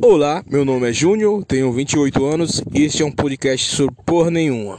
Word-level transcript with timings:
Olá, 0.00 0.44
meu 0.46 0.64
nome 0.64 0.88
é 0.88 0.92
Júnior, 0.92 1.44
tenho 1.44 1.72
28 1.72 2.24
anos 2.24 2.62
e 2.72 2.82
este 2.82 3.02
é 3.02 3.06
um 3.06 3.12
podcast 3.12 3.74
sobre 3.74 3.94
porra 4.04 4.30
nenhuma. 4.30 4.78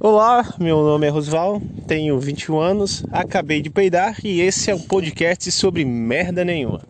Olá, 0.00 0.54
meu 0.58 0.76
nome 0.82 1.06
é 1.06 1.10
Rosval, 1.10 1.60
tenho 1.86 2.18
21 2.18 2.58
anos, 2.58 3.04
acabei 3.10 3.60
de 3.60 3.70
peidar 3.70 4.16
e 4.24 4.40
esse 4.40 4.70
é 4.70 4.74
um 4.74 4.80
podcast 4.80 5.50
sobre 5.50 5.84
merda 5.84 6.44
nenhuma. 6.44 6.82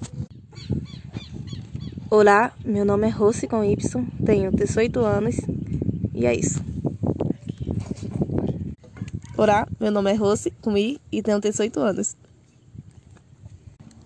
Olá, 2.10 2.53
meu 2.64 2.85
nome 2.85 3.06
é 3.06 3.10
Rossi 3.10 3.46
com 3.46 3.64
Y, 3.64 4.04
tenho 4.24 4.50
18 4.50 5.00
anos 5.00 5.37
e 6.14 6.26
é 6.26 6.35
isso. 6.35 6.62
Olá, 9.37 9.69
meu 9.78 9.92
nome 9.92 10.10
é 10.10 10.14
Rossi 10.14 10.50
com 10.60 10.76
I 10.76 11.00
e 11.12 11.22
tenho 11.22 11.40
18 11.40 11.78
anos. 11.80 12.16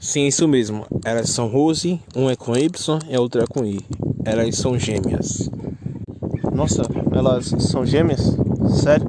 Sim, 0.03 0.27
isso 0.27 0.49
mesmo. 0.49 0.85
Elas 1.05 1.31
são 1.31 1.47
Rose, 1.47 2.01
um 2.17 2.29
é 2.29 2.35
com 2.35 2.57
Y 2.57 2.99
e 3.09 3.15
a 3.15 3.21
outra 3.21 3.45
é 3.45 3.47
com 3.47 3.65
I. 3.65 3.79
Elas 4.25 4.57
são 4.57 4.77
gêmeas. 4.77 5.49
Nossa, 6.53 6.83
elas 7.13 7.55
são 7.61 7.87
gêmeas? 7.87 8.21
Sério? 8.83 9.09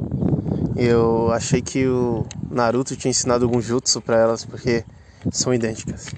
Eu 0.76 1.32
achei 1.32 1.64
que 1.64 1.88
o 1.88 2.28
Naruto 2.50 2.96
tinha 2.96 3.10
ensinado 3.10 3.44
algum 3.44 3.60
jutsu 3.60 4.02
pra 4.02 4.20
elas 4.20 4.46
porque 4.46 4.86
são 5.32 5.52
idênticas. 5.52 6.14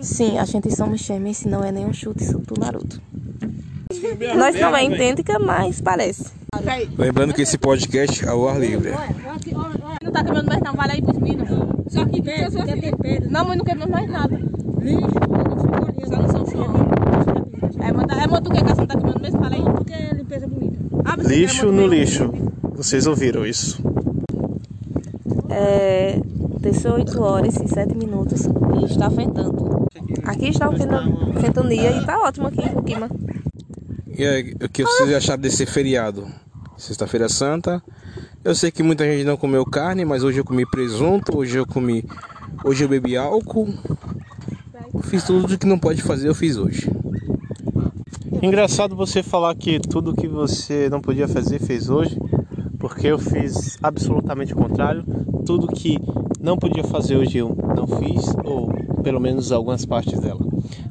Sim, 0.00 0.38
a 0.38 0.44
gente 0.44 0.72
somos 0.72 1.00
gêmeas, 1.00 1.38
se 1.38 1.48
não 1.48 1.64
é 1.64 1.72
nenhum 1.72 1.92
chute 1.92 2.32
do 2.32 2.54
Naruto. 2.56 3.02
Nós 4.36 4.54
não 4.60 4.76
é 4.76 4.84
idêntica, 4.84 5.40
mas 5.40 5.80
parece. 5.80 6.30
Lembrando 6.96 7.34
que 7.34 7.42
esse 7.42 7.58
podcast 7.58 8.24
é 8.24 8.28
ao 8.28 8.48
ar 8.48 8.60
livre. 8.60 8.92
Não 10.00 10.12
tá 10.12 10.22
quebrando 10.22 10.46
mais 10.46 10.62
não, 10.62 10.72
vale 10.74 10.92
aí 10.92 11.02
pros 11.02 11.18
meninos. 11.18 11.79
Só 11.90 12.04
que 12.06 12.22
pedra, 12.22 12.50
só 12.50 12.62
tem 12.64 12.96
pedra. 12.96 13.28
Não, 13.30 13.44
mas 13.44 13.58
não 13.58 13.64
quebramos 13.64 13.90
mais 13.92 14.08
nada. 14.10 14.36
Lixo, 14.80 16.08
só 16.08 16.16
não 16.22 16.28
são 16.30 16.46
chão. 16.46 16.74
É, 17.80 17.92
manda, 17.92 18.14
é 18.14 18.26
moto 18.26 18.50
que 18.50 18.58
a 18.58 18.62
não 18.62 18.86
tá 18.86 18.94
quebrando 18.96 19.20
mesmo, 19.20 19.38
fala 19.42 19.54
aí. 19.54 19.62
Porque 19.62 19.92
é 19.92 20.14
limpeza 20.14 20.46
bonita. 20.46 20.78
Ah, 21.04 21.16
Lixo 21.18 21.72
no 21.72 21.86
lixo. 21.86 22.32
Vocês 22.74 23.06
ouviram 23.06 23.44
isso? 23.44 23.82
É 25.50 26.20
18 26.60 27.22
horas 27.22 27.56
e 27.56 27.68
7 27.68 27.94
minutos 27.96 28.42
e 28.80 28.84
está 28.84 29.08
ventando. 29.08 29.86
Aqui 30.24 30.48
está 30.48 30.68
o 30.68 30.72
venta- 30.76 31.02
ventania 31.40 31.90
e 31.90 32.06
tá 32.06 32.18
ótimo 32.20 32.46
aqui 32.46 32.60
o 32.74 32.82
clima. 32.82 33.08
E 34.06 34.24
aí, 34.24 34.54
o 34.62 34.68
que 34.68 34.82
vocês 34.84 35.12
acharam 35.14 35.40
desse 35.40 35.66
feriado? 35.66 36.26
Sexta-feira 36.76 37.28
Santa. 37.28 37.82
Eu 38.42 38.54
sei 38.54 38.70
que 38.70 38.82
muita 38.82 39.04
gente 39.04 39.22
não 39.22 39.36
comeu 39.36 39.66
carne, 39.66 40.02
mas 40.02 40.24
hoje 40.24 40.38
eu 40.38 40.44
comi 40.44 40.64
presunto, 40.64 41.36
hoje 41.36 41.58
eu 41.58 41.66
comi. 41.66 42.02
Hoje 42.64 42.84
eu 42.84 42.88
bebi 42.88 43.14
álcool. 43.14 43.68
Fiz 45.04 45.24
tudo 45.24 45.58
que 45.58 45.66
não 45.66 45.78
pode 45.78 46.02
fazer, 46.02 46.28
eu 46.28 46.34
fiz 46.34 46.56
hoje. 46.56 46.90
Engraçado 48.40 48.96
você 48.96 49.22
falar 49.22 49.54
que 49.54 49.78
tudo 49.78 50.14
que 50.14 50.26
você 50.26 50.88
não 50.88 51.02
podia 51.02 51.28
fazer 51.28 51.58
fez 51.58 51.90
hoje, 51.90 52.16
porque 52.78 53.08
eu 53.08 53.18
fiz 53.18 53.76
absolutamente 53.82 54.54
o 54.54 54.56
contrário. 54.56 55.04
Tudo 55.44 55.66
que 55.66 55.98
não 56.40 56.56
podia 56.56 56.84
fazer 56.84 57.16
hoje 57.16 57.36
eu 57.36 57.54
não 57.76 57.86
fiz, 57.86 58.34
ou 58.42 58.72
pelo 59.02 59.20
menos 59.20 59.52
algumas 59.52 59.84
partes 59.84 60.18
dela. 60.18 60.40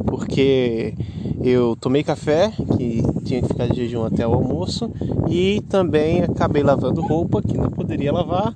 Porque 0.05 0.93
eu 1.41 1.75
tomei 1.75 2.03
café, 2.03 2.51
que 2.77 3.01
tinha 3.23 3.41
que 3.41 3.47
ficar 3.47 3.67
de 3.67 3.75
jejum 3.75 4.05
até 4.05 4.27
o 4.27 4.33
almoço, 4.33 4.91
e 5.27 5.61
também 5.69 6.21
acabei 6.21 6.63
lavando 6.63 7.01
roupa 7.01 7.41
que 7.41 7.57
não 7.57 7.69
poderia 7.69 8.11
lavar, 8.11 8.53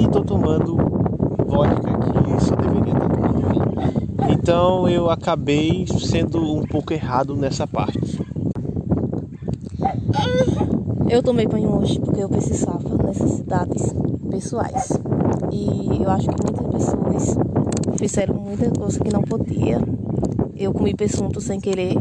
e 0.00 0.08
tô 0.08 0.22
tomando 0.22 0.76
vodka 1.46 1.90
que 2.22 2.44
só 2.44 2.56
deveria 2.56 2.92
estar 2.92 3.08
tomando 3.08 3.48
vinho. 3.48 4.32
Então 4.32 4.88
eu 4.88 5.10
acabei 5.10 5.86
sendo 6.00 6.38
um 6.56 6.62
pouco 6.62 6.92
errado 6.92 7.36
nessa 7.36 7.66
parte. 7.66 8.18
Eu 11.08 11.22
tomei 11.22 11.46
banho 11.46 11.76
hoje 11.76 12.00
porque 12.00 12.22
eu 12.22 12.28
precisava, 12.28 12.96
necessidades 13.04 13.94
pessoais. 14.30 14.88
E 15.50 16.02
eu 16.02 16.10
acho 16.10 16.28
que 16.28 16.42
muitas 16.42 16.94
pessoas 16.94 17.36
fizeram 17.98 18.34
muita 18.36 18.70
coisa 18.70 18.98
que 18.98 19.12
não 19.12 19.20
podia. 19.20 19.78
Eu 20.62 20.72
comi 20.72 20.94
presunto 20.94 21.40
sem 21.40 21.58
querer. 21.58 21.94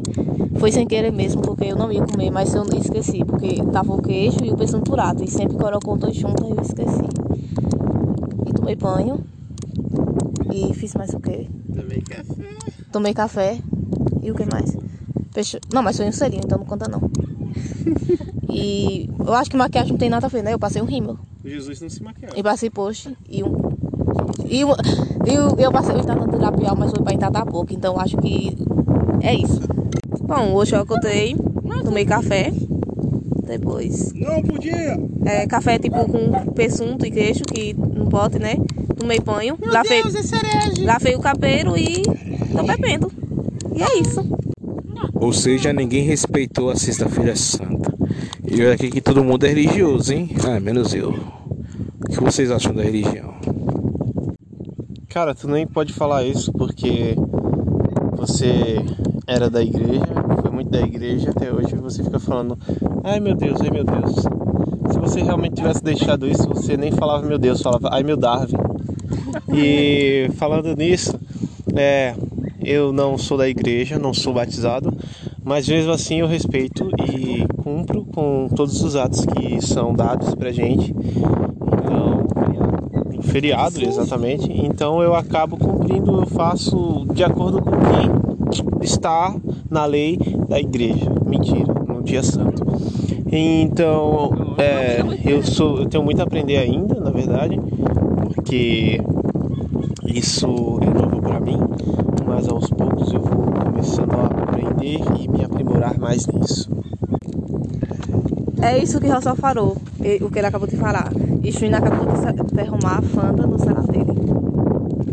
Foi 0.60 0.72
sem 0.72 0.86
querer 0.86 1.12
mesmo, 1.12 1.42
porque 1.42 1.66
eu 1.66 1.76
não 1.76 1.92
ia 1.92 2.04
comer, 2.04 2.30
mas 2.30 2.54
eu 2.54 2.64
esqueci, 2.78 3.26
porque 3.26 3.64
tava 3.72 3.92
o 3.92 4.00
queijo 4.00 4.38
e 4.44 4.52
o 4.52 4.56
presunto 4.56 4.92
prato. 4.92 5.24
E 5.24 5.28
sempre 5.28 5.58
colocou 5.58 5.98
dois 5.98 6.16
juntos 6.16 6.48
e 6.48 6.52
eu 6.52 6.62
esqueci. 6.62 7.10
E 8.46 8.54
tomei 8.54 8.76
banho. 8.76 9.26
E 10.54 10.74
fiz 10.76 10.94
mais 10.94 11.12
o 11.14 11.20
quê? 11.20 11.48
Tomei 11.74 12.02
café. 12.02 12.44
Tomei 12.92 13.14
café. 13.16 13.60
E 14.22 14.30
o 14.30 14.36
que 14.36 14.46
mais? 14.46 14.78
Não, 15.74 15.82
mas 15.82 15.98
foi 15.98 16.08
um 16.08 16.12
selinho, 16.12 16.44
então 16.46 16.60
não 16.60 16.66
conta 16.66 16.88
não. 16.88 17.02
E 18.54 19.10
eu 19.18 19.34
acho 19.34 19.50
que 19.50 19.56
maquiagem 19.56 19.94
não 19.94 19.98
tem 19.98 20.10
nada 20.10 20.26
a 20.26 20.30
ver, 20.30 20.44
né? 20.44 20.54
Eu 20.54 20.60
passei 20.60 20.82
um 20.82 20.86
rímel. 20.86 21.18
Jesus 21.44 21.80
não 21.80 21.90
se 21.90 22.04
maquiava. 22.04 22.38
E 22.38 22.44
passei 22.44 22.70
post 22.70 23.16
e 23.30 23.42
um. 23.42 23.71
E, 24.46 24.62
eu, 24.62 25.56
eu 25.58 25.72
passei 25.72 25.96
o 25.96 26.38
labial, 26.38 26.76
mas 26.78 26.92
foi 26.92 27.18
pra 27.32 27.46
boca. 27.46 27.74
Então 27.74 28.00
acho 28.00 28.18
que 28.18 28.58
é 29.22 29.34
isso. 29.34 29.62
Bom, 30.24 30.54
hoje 30.54 30.76
eu 30.76 30.82
acordei, 30.82 31.36
tomei 31.84 32.06
café. 32.06 32.52
Depois. 33.46 34.14
Não 34.14 34.42
podia! 34.42 34.98
É, 35.26 35.46
café 35.46 35.78
tipo 35.78 36.06
com 36.06 36.52
presunto 36.54 37.06
e 37.06 37.12
queijo, 37.12 37.44
que 37.44 37.74
não 37.74 38.06
pode, 38.06 38.40
né? 38.40 38.56
Tomei 38.98 39.20
banho. 39.20 39.58
lavei, 39.62 40.00
é 40.00 40.24
cereja. 40.24 40.86
lavei 40.86 41.16
o 41.16 41.20
cabelo 41.20 41.78
e 41.78 42.02
tô 42.56 42.64
bebendo. 42.64 43.12
E 43.76 43.84
é 43.84 44.00
isso. 44.00 44.24
Ou 45.16 45.34
seja, 45.34 45.74
ninguém 45.74 46.04
respeitou 46.04 46.70
a 46.70 46.76
Sexta-feira 46.76 47.36
Santa. 47.36 47.94
E 48.50 48.62
olha 48.62 48.74
aqui 48.74 48.90
que 48.90 49.02
todo 49.02 49.24
mundo 49.24 49.46
é 49.46 49.50
religioso, 49.50 50.14
hein? 50.14 50.30
Ah, 50.48 50.60
menos 50.60 50.94
eu. 50.94 51.10
O 51.10 52.10
que 52.10 52.22
vocês 52.22 52.52
acham 52.52 52.74
da 52.74 52.84
religião? 52.84 53.34
Cara, 55.12 55.36
tu 55.36 55.46
nem 55.46 55.68
pode 55.68 55.92
falar 55.92 56.24
isso 56.24 56.54
porque 56.54 57.18
você 58.16 58.78
era 59.28 59.50
da 59.50 59.62
igreja, 59.62 60.06
foi 60.42 60.50
muito 60.50 60.72
da 60.72 60.80
igreja 60.80 61.32
até 61.32 61.52
hoje 61.52 61.76
e 61.76 61.80
você 61.80 62.02
fica 62.02 62.18
falando, 62.18 62.58
ai 63.04 63.20
meu 63.20 63.36
Deus, 63.36 63.60
ai 63.60 63.70
meu 63.70 63.84
Deus. 63.84 64.16
Se 64.90 64.98
você 64.98 65.22
realmente 65.22 65.56
tivesse 65.56 65.84
deixado 65.84 66.26
isso, 66.26 66.48
você 66.48 66.78
nem 66.78 66.94
falava 66.94 67.28
meu 67.28 67.38
Deus, 67.38 67.62
falava 67.62 67.90
ai 67.92 68.04
meu 68.04 68.16
Darwin. 68.16 68.56
E 69.54 70.30
falando 70.36 70.74
nisso, 70.78 71.20
é, 71.76 72.16
eu 72.64 72.94
não 72.94 73.18
sou 73.18 73.38
da 73.38 73.50
igreja, 73.50 74.00
não 74.00 74.14
sou 74.14 74.34
batizado, 74.34 74.96
mas 75.44 75.68
mesmo 75.68 75.92
assim 75.92 76.22
eu 76.22 76.28
respeito 76.28 76.90
e 77.06 77.46
cumpro 77.62 78.06
com 78.06 78.48
todos 78.56 78.82
os 78.82 78.96
atos 78.96 79.26
que 79.26 79.62
são 79.62 79.94
dados 79.94 80.34
pra 80.36 80.54
gente. 80.54 80.96
Feriado, 83.32 83.82
exatamente. 83.82 84.52
Então 84.52 85.02
eu 85.02 85.16
acabo 85.16 85.56
cumprindo, 85.58 86.20
eu 86.20 86.26
faço 86.26 87.06
de 87.14 87.24
acordo 87.24 87.62
com 87.62 87.72
o 87.72 88.80
que 88.80 88.86
está 88.86 89.34
na 89.70 89.86
lei 89.86 90.18
da 90.50 90.60
igreja. 90.60 91.10
Mentira, 91.26 91.74
no 91.88 92.04
dia 92.04 92.22
santo. 92.22 92.66
Então, 93.32 94.32
é, 94.58 95.02
eu 95.24 95.42
sou, 95.42 95.78
eu 95.78 95.86
tenho 95.86 96.04
muito 96.04 96.20
a 96.20 96.24
aprender 96.24 96.58
ainda, 96.58 97.00
na 97.00 97.12
verdade, 97.12 97.58
porque 98.36 99.02
isso 100.06 100.80
é 100.82 100.90
novo 100.90 101.22
para 101.22 101.40
mim, 101.40 101.58
mas 102.28 102.50
aos 102.50 102.70
poucos 102.70 103.14
eu 103.14 103.22
vou 103.22 103.46
começando 103.54 104.12
a 104.12 104.26
aprender 104.26 105.00
e 105.18 105.30
me 105.30 105.46
aprimorar 105.46 105.98
mais 105.98 106.28
nisso. 106.28 106.70
É 108.62 108.78
isso 108.78 109.00
que 109.00 109.08
o 109.08 109.14
Rossel 109.14 109.38
falou, 109.38 109.78
o 110.22 110.30
que 110.30 110.38
ele 110.38 110.48
acabou 110.48 110.68
de 110.68 110.76
falar. 110.76 111.10
E 111.42 111.52
Chuina 111.52 111.78
acabou 111.78 112.06
de 112.52 112.58
sa- 112.58 112.64
derramar 112.64 112.98
a 113.00 113.02
Fanta 113.02 113.48
no 113.48 113.60
celular 113.60 113.84
dele. 113.88 114.12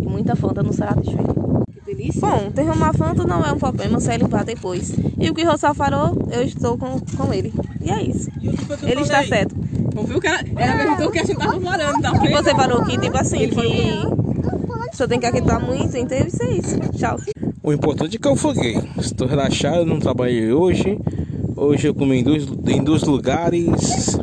E 0.03 0.09
muita 0.09 0.35
Fanta 0.37 0.63
no 0.63 0.73
celular 0.73 0.97
de 1.01 1.17
delícia. 1.87 2.21
Bom, 2.21 2.51
derramar 2.55 2.93
Fanta 2.95 3.25
não 3.25 3.43
é 3.45 3.53
um 3.53 3.59
problema, 3.59 3.99
só 4.01 4.13
limpar 4.13 4.45
depois. 4.45 4.93
E 5.19 5.31
o 5.31 5.35
que 5.35 5.45
o 5.45 5.51
Rossel 5.51 5.75
falou, 5.75 6.17
eu 6.31 6.43
estou 6.43 6.77
com, 6.79 6.99
com 7.17 7.33
ele. 7.33 7.53
E 7.83 7.91
é 7.91 8.03
isso. 8.03 8.31
E 8.41 8.49
o 8.49 8.53
que 8.53 8.65
foi 8.65 8.77
que 8.77 8.85
eu 8.85 8.89
Ele 8.91 9.01
está 9.03 9.15
falei? 9.15 9.29
certo. 9.29 9.57
Ouviu 9.97 10.21
que 10.21 10.27
ela, 10.29 10.39
ela 10.57 10.77
perguntou 10.77 11.09
o 11.09 11.11
que 11.11 11.19
a 11.19 11.25
gente 11.25 11.39
tava 11.39 11.61
falando, 11.61 12.01
tá 12.03 12.13
E 12.25 12.29
você 12.33 12.55
falou 12.55 12.85
que, 12.85 12.99
tipo 12.99 13.17
assim, 13.19 13.49
que 13.49 14.97
você 14.97 15.09
tem 15.09 15.19
que 15.19 15.27
acreditar 15.27 15.59
muito, 15.61 15.97
então 15.97 16.19
isso 16.19 16.43
é 16.43 16.51
isso. 16.53 16.79
Tchau. 16.97 17.19
O 17.63 17.73
importante 17.73 18.17
é 18.17 18.19
que 18.19 18.29
eu 18.29 18.37
foguei. 18.37 18.81
Estou 18.99 19.27
relaxado, 19.27 19.85
não 19.85 19.99
trabalhei 19.99 20.53
hoje. 20.53 20.99
Hoje 21.57 21.89
eu 21.89 21.95
comi 21.95 22.21
em 22.21 22.23
dois, 22.23 22.47
em 22.69 22.83
dois 22.83 23.03
lugares. 23.03 24.17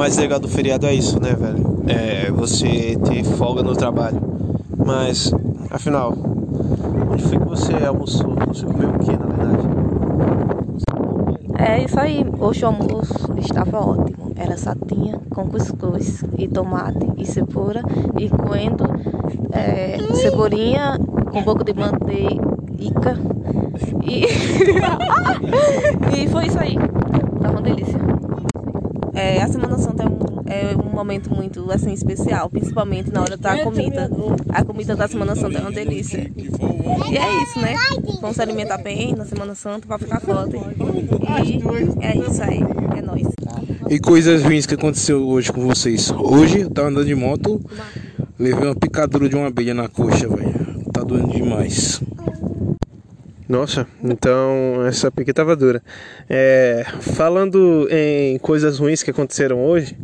Mais 0.00 0.16
legal 0.16 0.40
do 0.40 0.48
feriado 0.48 0.86
é 0.86 0.94
isso, 0.94 1.20
né, 1.20 1.34
velho? 1.34 1.84
É 1.86 2.30
você 2.30 2.96
ter 3.04 3.22
folga 3.22 3.62
no 3.62 3.76
trabalho. 3.76 4.18
Mas, 4.82 5.30
afinal, 5.70 6.14
onde 7.12 7.22
foi 7.24 7.38
que 7.38 7.44
você 7.44 7.74
almoçou? 7.86 8.34
Você 8.48 8.64
comeu 8.64 8.88
o 8.88 8.98
que, 8.98 9.12
na 9.12 9.26
verdade? 9.26 9.68
É 11.58 11.84
isso 11.84 12.00
aí. 12.00 12.24
Hoje 12.38 12.64
o 12.64 12.68
almoço 12.68 13.30
estava 13.36 13.78
ótimo. 13.78 14.32
Era 14.36 14.56
satinha 14.56 15.20
com 15.28 15.46
cuscuz 15.48 16.24
e 16.38 16.48
tomate 16.48 17.06
e 17.18 17.26
cebola 17.26 17.82
e 18.18 18.30
coentro, 18.30 18.88
é, 19.52 19.98
cebolinha 20.14 20.98
com 21.30 21.40
um 21.40 21.42
pouco 21.42 21.62
de 21.62 21.74
manteiga. 21.74 22.42
E. 24.02 24.24
e 26.24 26.26
foi 26.26 26.46
isso 26.46 26.58
aí. 26.58 26.78
Tá 27.42 27.50
uma 27.50 27.60
delícia. 27.60 28.09
É, 29.20 29.42
a 29.42 29.48
Semana 29.48 29.76
Santa 29.76 30.02
é 30.02 30.06
um, 30.06 30.18
é 30.46 30.76
um 30.76 30.94
momento 30.94 31.28
muito 31.28 31.70
assim, 31.70 31.92
especial, 31.92 32.48
principalmente 32.48 33.12
na 33.12 33.20
hora 33.20 33.36
da 33.36 33.62
comida. 33.62 34.10
A 34.48 34.64
comida 34.64 34.96
da 34.96 35.06
Semana 35.06 35.36
Santa 35.36 35.58
é 35.58 35.60
uma 35.60 35.70
delícia. 35.70 36.32
E 37.10 37.18
é 37.18 37.42
isso, 37.42 37.60
né? 37.60 37.76
Vamos 38.18 38.36
se 38.36 38.42
alimentar 38.42 38.78
bem 38.78 39.14
na 39.14 39.26
Semana 39.26 39.54
Santa 39.54 39.86
pra 39.86 39.98
ficar 39.98 40.20
forte. 40.20 40.56
E 40.56 42.02
é 42.02 42.16
isso 42.16 42.42
aí. 42.42 42.60
É 42.96 43.02
nóis. 43.02 43.28
E 43.90 43.98
coisas 43.98 44.42
ruins 44.42 44.64
que 44.64 44.74
aconteceu 44.74 45.28
hoje 45.28 45.52
com 45.52 45.66
vocês. 45.66 46.10
Hoje 46.10 46.60
eu 46.60 46.70
tava 46.70 46.88
andando 46.88 47.04
de 47.04 47.14
moto, 47.14 47.60
levei 48.38 48.68
uma 48.68 48.74
picadura 48.74 49.28
de 49.28 49.36
uma 49.36 49.48
abelha 49.48 49.74
na 49.74 49.86
coxa, 49.86 50.26
velho. 50.28 50.54
Tá 50.94 51.02
doendo 51.02 51.28
demais. 51.28 52.00
Nossa, 53.50 53.84
então 54.00 54.86
essa 54.86 55.10
pique 55.10 55.32
tava 55.32 55.56
dura. 55.56 55.82
É, 56.28 56.86
falando 57.00 57.88
em 57.90 58.38
coisas 58.38 58.78
ruins 58.78 59.02
que 59.02 59.10
aconteceram 59.10 59.64
hoje, 59.64 59.98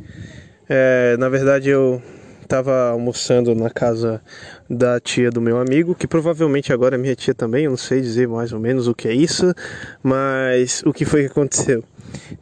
é, 0.69 1.17
na 1.17 1.29
verdade 1.29 1.71
eu 1.71 2.03
tava 2.49 2.89
almoçando 2.89 3.55
na 3.55 3.71
casa 3.71 4.21
da 4.69 4.99
tia 4.99 5.31
do 5.31 5.41
meu 5.41 5.61
amigo, 5.61 5.95
que 5.95 6.09
provavelmente 6.09 6.73
agora 6.73 6.97
é 6.97 6.99
minha 6.99 7.15
tia 7.15 7.37
também, 7.37 7.67
eu 7.67 7.71
não 7.71 7.77
sei 7.77 8.01
dizer 8.01 8.27
mais 8.27 8.53
ou 8.53 8.59
menos 8.59 8.89
o 8.89 8.95
que 8.97 9.07
é 9.07 9.15
isso, 9.15 9.55
mas 10.03 10.83
o 10.85 10.93
que 10.93 11.05
foi 11.05 11.21
que 11.21 11.29
aconteceu? 11.29 11.85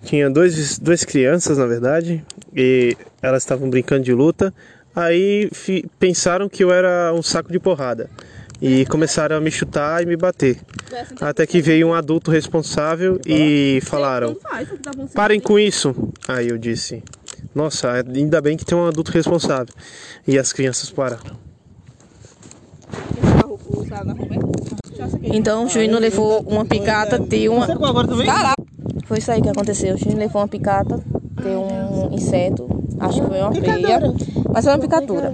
Tinha 0.04 0.30
dois, 0.30 0.78
duas 0.78 1.04
crianças, 1.04 1.58
na 1.58 1.66
verdade, 1.66 2.24
e 2.56 2.96
elas 3.20 3.42
estavam 3.42 3.68
brincando 3.68 4.04
de 4.04 4.14
luta, 4.14 4.54
aí 4.96 5.50
pensaram 5.98 6.48
que 6.48 6.64
eu 6.64 6.72
era 6.72 7.12
um 7.12 7.22
saco 7.22 7.52
de 7.52 7.60
porrada 7.60 8.08
e 8.66 8.86
começaram 8.86 9.36
a 9.36 9.40
me 9.42 9.50
chutar 9.50 10.02
e 10.02 10.06
me 10.06 10.16
bater. 10.16 10.58
Até 11.20 11.46
que 11.46 11.60
veio 11.60 11.88
um 11.88 11.92
adulto 11.92 12.30
responsável 12.30 13.20
e 13.26 13.78
falaram: 13.82 14.34
parem 15.12 15.38
com 15.38 15.58
isso. 15.58 15.94
Aí 16.26 16.48
eu 16.48 16.56
disse: 16.56 17.02
nossa, 17.54 17.92
ainda 17.92 18.40
bem 18.40 18.56
que 18.56 18.64
tem 18.64 18.76
um 18.76 18.86
adulto 18.86 19.12
responsável. 19.12 19.74
E 20.26 20.38
as 20.38 20.50
crianças 20.50 20.90
pararam. 20.90 21.36
Então 25.22 25.66
o 25.66 25.68
Juninho 25.68 25.98
levou 25.98 26.40
uma 26.40 26.64
picata 26.64 27.18
de 27.18 27.50
uma. 27.50 27.66
Caraca! 27.66 28.64
Foi 29.04 29.18
isso 29.18 29.30
aí 29.30 29.42
que 29.42 29.48
aconteceu. 29.50 29.94
O 29.94 29.98
Juninho 29.98 30.18
levou 30.18 30.40
uma 30.40 30.48
picata 30.48 31.04
de 31.34 31.48
um 31.48 32.12
inseto. 32.12 32.68
Acho 33.00 33.20
que 33.20 33.26
foi 33.26 33.40
uma 33.40 33.50
peia. 33.50 34.00
Mas 34.52 34.64
foi 34.64 34.72
uma 34.72 34.80
picadura. 34.80 35.32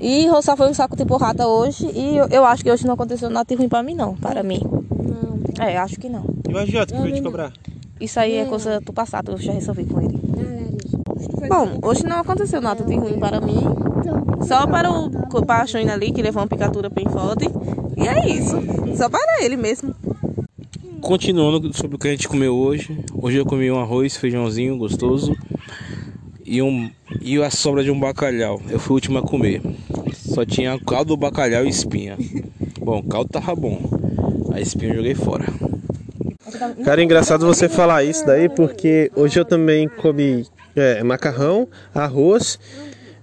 E 0.00 0.26
só 0.42 0.56
foi 0.56 0.68
um 0.68 0.74
saco 0.74 0.96
de 0.96 1.04
porrada 1.04 1.46
hoje. 1.46 1.86
E 1.94 2.16
eu, 2.16 2.26
eu, 2.28 2.44
acho 2.44 2.62
que 2.64 2.70
hoje 2.70 2.86
não 2.86 2.94
aconteceu 2.94 3.30
nada 3.30 3.46
de 3.46 3.54
ruim 3.54 3.68
pra 3.68 3.82
mim, 3.82 3.94
não. 3.94 4.14
Para 4.14 4.42
mim. 4.42 4.60
Não. 4.64 5.64
É, 5.64 5.76
acho 5.78 5.98
que 5.98 6.08
não. 6.08 6.24
E 6.48 6.52
o 6.52 6.58
agiota 6.58 6.94
que 6.94 7.00
veio 7.00 7.14
te 7.14 7.22
cobrar? 7.22 7.52
Isso 8.00 8.18
aí 8.18 8.34
é 8.34 8.44
coisa 8.46 8.80
do 8.80 8.92
passado, 8.92 9.32
eu 9.32 9.38
já 9.38 9.52
resolvi 9.52 9.84
com 9.84 10.00
ele. 10.00 10.20
Bom, 11.48 11.78
hoje 11.82 12.04
não 12.04 12.18
aconteceu 12.18 12.60
nada 12.60 12.84
de 12.84 12.96
ruim 12.96 13.18
para 13.18 13.40
mim. 13.40 13.62
Só 14.46 14.66
para 14.66 14.90
o 14.90 15.46
Paixão 15.46 15.80
ali, 15.88 16.10
que 16.10 16.20
levou 16.20 16.42
uma 16.42 16.48
picadura 16.48 16.88
bem 16.88 17.06
forte. 17.08 17.48
E 17.96 18.08
é 18.08 18.28
isso. 18.28 18.56
Só 18.96 19.08
para 19.08 19.44
ele 19.44 19.56
mesmo. 19.56 19.94
Continuando 21.02 21.76
sobre 21.76 21.96
o 21.96 21.98
que 21.98 22.06
a 22.06 22.10
gente 22.12 22.28
comeu 22.28 22.54
hoje. 22.54 22.96
Hoje 23.12 23.36
eu 23.36 23.44
comi 23.44 23.68
um 23.72 23.78
arroz, 23.78 24.16
feijãozinho 24.16 24.78
gostoso. 24.78 25.36
E, 26.46 26.62
um, 26.62 26.88
e 27.20 27.42
a 27.42 27.50
sobra 27.50 27.82
de 27.82 27.90
um 27.90 27.98
bacalhau. 27.98 28.62
Eu 28.70 28.78
fui 28.78 28.92
o 28.92 28.94
último 28.94 29.18
a 29.18 29.22
comer. 29.22 29.60
Só 30.14 30.44
tinha 30.44 30.78
caldo, 30.78 31.16
bacalhau 31.16 31.64
e 31.64 31.68
espinha. 31.68 32.16
Bom, 32.78 33.02
caldo 33.02 33.30
tava 33.30 33.52
bom. 33.56 33.80
A 34.54 34.60
espinha 34.60 34.92
eu 34.92 34.96
joguei 34.98 35.14
fora. 35.16 35.46
Cara, 36.84 37.00
é 37.00 37.04
engraçado 37.04 37.44
você 37.44 37.68
falar 37.68 38.04
isso 38.04 38.24
daí, 38.24 38.48
porque 38.48 39.10
hoje 39.16 39.40
eu 39.40 39.44
também 39.44 39.88
comi 39.88 40.46
é, 40.76 41.02
macarrão, 41.02 41.68
arroz, 41.92 42.60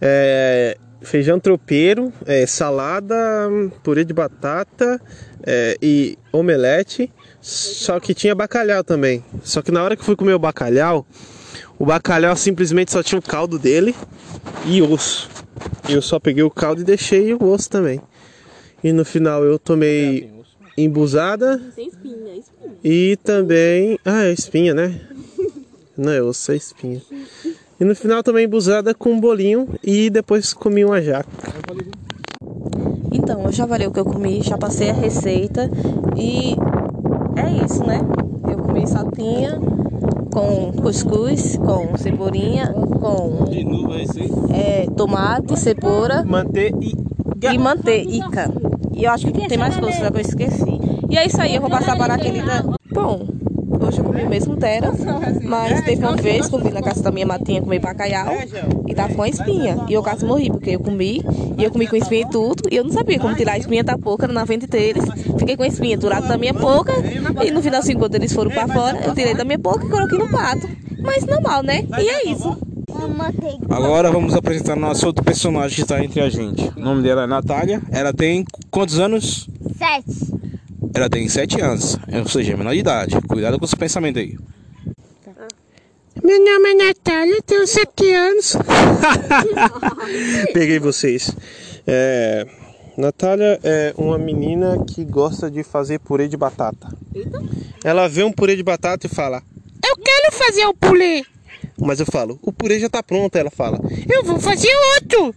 é, 0.02 0.78
feijão 1.02 1.40
tropeiro, 1.40 2.12
é, 2.26 2.46
salada, 2.46 3.16
purê 3.84 4.04
de 4.04 4.14
batata 4.14 5.00
é, 5.44 5.78
e 5.82 6.18
omelete. 6.34 7.10
Só 7.42 8.00
que 8.00 8.14
tinha 8.14 8.36
bacalhau 8.36 8.84
também. 8.84 9.24
Só 9.44 9.62
que 9.62 9.72
na 9.72 9.84
hora 9.84 9.96
que 9.96 10.02
eu 10.02 10.06
fui 10.06 10.16
comer 10.16 10.34
o 10.34 10.40
bacalhau, 10.40 11.06
o 11.78 11.86
bacalhau 11.86 12.36
simplesmente 12.36 12.92
só 12.92 13.02
tinha 13.02 13.20
o 13.20 13.22
caldo 13.22 13.58
dele 13.58 13.96
e 14.66 14.82
osso. 14.82 15.30
Eu 15.88 16.02
só 16.02 16.20
peguei 16.20 16.44
o 16.44 16.52
caldo 16.52 16.82
e 16.82 16.84
deixei 16.84 17.34
o 17.34 17.44
osso 17.44 17.70
também. 17.70 18.02
E 18.84 18.92
no 18.92 19.04
final 19.04 19.44
eu 19.44 19.58
tomei 19.58 20.32
embusada. 20.78 21.62
Sem 21.76 21.88
espinha, 21.88 22.36
espinha. 22.36 22.74
E 22.84 23.18
também. 23.24 24.00
Ah, 24.06 24.26
é 24.26 24.32
espinha, 24.32 24.74
né? 24.74 25.02
Não 25.98 26.12
é 26.12 26.22
osso, 26.22 26.52
é 26.52 26.56
espinha. 26.56 27.02
E 27.80 27.86
no 27.86 27.96
final 27.96 28.22
também 28.22 28.46
embusada 28.46 28.94
com 28.94 29.12
um 29.12 29.20
bolinho 29.20 29.68
e 29.84 30.10
depois 30.10 30.54
comi 30.54 30.84
uma 30.84 31.02
jaca. 31.02 31.30
Então, 33.12 33.44
eu 33.46 33.52
já 33.52 33.66
valeu 33.66 33.90
o 33.90 33.94
que 33.94 34.00
eu 34.00 34.06
comi, 34.06 34.42
já 34.42 34.58
passei 34.58 34.90
a 34.90 34.94
receita 34.94 35.70
e 36.18 36.56
é 37.40 37.66
isso, 37.66 37.84
né? 37.86 38.00
Eu 38.50 38.58
comi 38.58 38.88
saltinha 38.88 39.60
com 40.32 40.72
cuscuz, 40.82 41.58
com 41.58 41.98
cebolinha, 41.98 42.72
com 42.74 43.46
é, 44.54 44.86
tomate, 44.96 45.58
cebola 45.58 46.24
manteiga. 46.26 46.78
e 47.52 47.58
manteiga. 47.58 48.52
E 48.94 49.04
eu 49.04 49.12
acho 49.12 49.28
que 49.28 49.48
tem 49.48 49.58
mais 49.58 49.78
coisas 49.78 50.00
que 50.00 50.18
eu 50.18 50.22
esqueci. 50.22 50.80
E 51.10 51.18
é 51.18 51.26
isso 51.26 51.42
aí, 51.42 51.56
eu 51.56 51.62
vou 51.62 51.70
passar 51.70 51.98
para 51.98 52.14
aquele. 52.14 52.42
Bom, 52.92 53.26
hoje 53.80 54.00
eu 54.00 54.04
comi 54.04 54.26
mesmo 54.26 54.58
tera, 54.58 54.92
mas 55.44 55.82
teve 55.84 56.04
uma 56.04 56.16
vez 56.16 56.48
que 56.48 56.56
eu 56.56 56.60
vim 56.60 56.72
na 56.72 56.82
casa 56.82 57.02
da 57.02 57.12
minha 57.12 57.26
matinha 57.26 57.62
comer 57.62 57.80
bacalhau 57.80 58.28
e 58.88 58.94
tava 58.94 59.14
com 59.14 59.22
a 59.22 59.30
espinha. 59.30 59.86
E 59.88 59.94
eu 59.94 60.04
quase 60.04 60.26
morri, 60.26 60.50
porque 60.50 60.72
eu 60.72 60.80
comi, 60.80 61.24
e 61.58 61.64
eu 61.64 61.72
comi 61.72 61.88
com 61.88 61.96
espinha 61.96 62.22
e 62.22 62.30
tudo, 62.30 62.64
e 62.72 62.76
eu 62.76 62.84
não 62.84 62.92
sabia 62.92 63.20
como 63.20 63.36
tirar 63.36 63.54
a 63.54 63.58
espinha 63.58 63.84
da 63.84 63.98
boca 63.98 64.28
na 64.28 64.46
frente 64.46 64.68
deles. 64.68 65.04
Fiquei 65.38 65.56
com 65.56 65.64
a 65.64 65.68
espinha 65.68 65.98
do 65.98 66.08
lado 66.08 66.28
da 66.28 66.38
minha 66.38 66.54
boca, 66.54 66.94
e 67.46 67.52
no 67.52 67.62
final, 67.62 67.80
assim, 67.80 67.96
quando 67.96 68.16
eles 68.16 68.34
foram 68.34 68.52
pra 68.52 68.68
fora, 68.68 69.00
eu 69.06 69.14
tirei 69.14 69.34
da 69.34 69.46
minha 69.46 69.58
boca 69.58 69.86
e 69.86 69.90
coloquei 69.90 70.18
no 70.18 70.28
prato. 70.28 70.68
Mas 71.02 71.26
normal, 71.26 71.64
né? 71.64 71.86
E 71.98 72.10
é 72.10 72.28
isso. 72.30 72.58
Agora 73.70 74.12
vamos 74.12 74.34
apresentar 74.34 74.76
nosso 74.76 75.06
outro 75.08 75.24
personagem 75.24 75.76
que 75.76 75.82
está 75.84 76.04
entre 76.04 76.20
a 76.20 76.30
gente. 76.30 76.70
O 76.76 76.80
nome 76.82 77.02
dela 77.02 77.24
é 77.24 77.28
Natália. 77.28 77.82
Ela 77.92 78.12
tem 78.12 78.44
quantos 78.70 79.00
anos? 79.00 79.48
Sete. 79.78 80.39
Ela 80.94 81.10
tem 81.10 81.28
sete 81.28 81.62
anos, 81.62 81.98
ou 82.12 82.28
seja, 82.28 82.54
é 82.54 82.56
menor 82.56 82.74
de 82.74 82.80
idade. 82.80 83.20
Cuidado 83.28 83.60
com 83.60 83.66
esse 83.66 83.76
pensamento 83.76 84.20
aí. 84.20 84.38
Meu 86.24 86.38
nome 86.38 86.72
é 86.72 86.74
Natália, 86.88 87.42
tenho 87.46 87.66
sete 87.66 88.14
anos. 88.14 88.56
Peguei 90.54 90.80
vocês. 90.80 91.32
É, 91.88 92.46
Natália 92.98 93.60
é 93.64 93.94
uma 93.98 94.18
menina 94.18 94.84
que 94.86 95.06
gosta 95.06 95.50
de 95.50 95.64
fazer 95.64 96.00
purê 96.00 96.28
de 96.28 96.36
batata. 96.36 96.90
Ela 97.84 98.10
vê 98.10 98.24
um 98.24 98.32
purê 98.32 98.56
de 98.56 98.64
batata 98.64 99.08
e 99.08 99.10
fala: 99.10 99.42
Eu 99.86 99.96
quero 99.96 100.34
fazer 100.34 100.66
o 100.66 100.74
purê. 100.74 101.24
Mas 101.78 102.02
eu 102.02 102.06
falo: 102.06 102.38
O 102.42 102.52
purê 102.52 102.80
já 102.80 102.88
está 102.88 103.02
pronto. 103.02 103.36
Ela 103.38 103.50
fala: 103.50 103.80
Eu 104.10 104.24
vou 104.24 104.40
fazer 104.40 104.72
outro. 104.96 105.34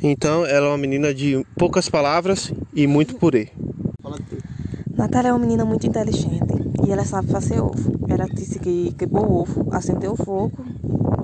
Então 0.00 0.46
ela 0.46 0.66
é 0.66 0.68
uma 0.68 0.78
menina 0.78 1.12
de 1.12 1.44
poucas 1.58 1.88
palavras 1.88 2.52
e 2.72 2.86
muito 2.86 3.16
purê. 3.16 3.48
Natália 5.02 5.30
é 5.30 5.32
uma 5.32 5.40
menina 5.40 5.64
muito 5.64 5.84
inteligente 5.84 6.54
e 6.86 6.92
ela 6.92 7.04
sabe 7.04 7.26
fazer 7.26 7.60
ovo. 7.60 7.98
Ela 8.08 8.24
disse 8.26 8.60
que 8.60 8.94
quebrou 8.96 9.26
o 9.26 9.40
ovo, 9.40 9.66
acendeu 9.72 10.12
o 10.12 10.16
fogo. 10.16 10.52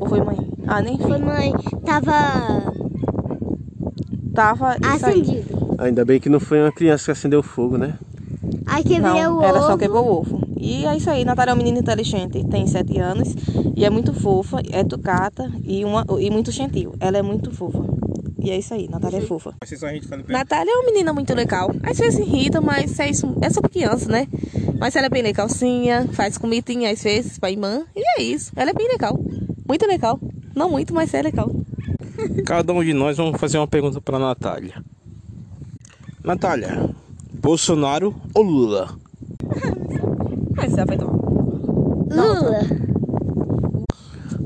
Ou 0.00 0.08
foi 0.08 0.20
mãe? 0.20 0.36
Ah, 0.66 0.82
nem 0.82 0.98
foi. 0.98 1.16
mãe. 1.18 1.52
Tava. 1.86 2.72
Tava. 4.34 4.76
Acendido. 4.82 5.76
Ainda 5.78 6.04
bem 6.04 6.18
que 6.18 6.28
não 6.28 6.40
foi 6.40 6.60
uma 6.60 6.72
criança 6.72 7.04
que 7.04 7.10
acendeu 7.12 7.38
o 7.38 7.42
fogo, 7.42 7.78
né? 7.78 7.94
Aí 8.66 8.82
quebrou 8.82 9.14
não, 9.14 9.38
o 9.38 9.42
ela 9.44 9.58
ovo. 9.60 9.66
só 9.68 9.76
quebrou 9.76 10.04
o 10.04 10.18
ovo. 10.18 10.40
E 10.56 10.84
é 10.84 10.96
isso 10.96 11.08
aí, 11.08 11.24
Natália 11.24 11.52
é 11.52 11.54
uma 11.54 11.58
menina 11.58 11.78
inteligente, 11.78 12.44
tem 12.48 12.66
sete 12.66 12.98
anos 12.98 13.32
e 13.76 13.84
é 13.84 13.90
muito 13.90 14.12
fofa, 14.12 14.60
é 14.72 14.80
educada 14.80 15.52
e, 15.62 15.84
uma, 15.84 16.04
e 16.18 16.28
muito 16.30 16.50
gentil. 16.50 16.94
Ela 16.98 17.18
é 17.18 17.22
muito 17.22 17.52
fofa. 17.52 17.87
E 18.40 18.50
é 18.50 18.58
isso 18.58 18.72
aí, 18.72 18.88
Natália 18.88 19.18
é 19.18 19.20
fofa. 19.22 19.54
Natália 20.28 20.70
é 20.70 20.74
uma 20.74 20.86
menina 20.86 21.12
muito 21.12 21.34
legal. 21.34 21.70
Às 21.82 21.98
vezes 21.98 22.20
irrita, 22.20 22.60
mas 22.60 22.98
é 23.00 23.10
isso. 23.10 23.36
É 23.42 23.50
só 23.50 23.60
criança, 23.60 24.10
né? 24.10 24.28
Mas 24.78 24.94
ela 24.94 25.06
é 25.06 25.10
bem 25.10 25.22
legalzinha, 25.22 26.08
faz 26.12 26.38
comidinha 26.38 26.90
às 26.90 27.02
vezes 27.02 27.38
pra 27.38 27.50
irmã. 27.50 27.84
E 27.96 28.02
é 28.18 28.22
isso. 28.22 28.52
Ela 28.54 28.70
é 28.70 28.74
bem 28.74 28.86
legal. 28.88 29.18
Muito 29.66 29.86
legal. 29.86 30.20
Não 30.54 30.70
muito, 30.70 30.94
mas 30.94 31.12
é 31.14 31.22
legal. 31.22 31.50
Cada 32.46 32.72
um 32.72 32.82
de 32.82 32.92
nós 32.94 33.16
vamos 33.16 33.40
fazer 33.40 33.58
uma 33.58 33.66
pergunta 33.66 34.00
pra 34.00 34.18
Natália. 34.18 34.82
Natália, 36.24 36.90
Bolsonaro 37.32 38.14
ou 38.34 38.42
Lula? 38.42 38.96
Mas 40.56 40.74
vai 40.74 40.98
tomar. 40.98 41.12
Lula. 42.10 42.60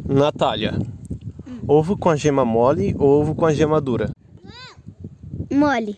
Natália, 0.07 0.79
ovo 1.67 1.97
com 1.97 2.11
a 2.11 2.17
gema 2.17 2.45
mole 2.45 2.95
ou 2.99 3.21
ovo 3.21 3.35
com 3.35 3.47
a 3.47 3.53
gema 3.53 3.81
dura? 3.81 4.11
Mole. 5.51 5.97